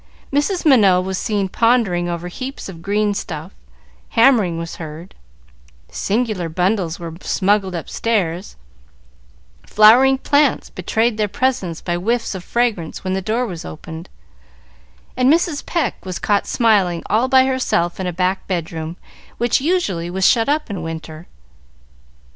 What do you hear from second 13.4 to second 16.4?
was opened, and Mrs. Pecq was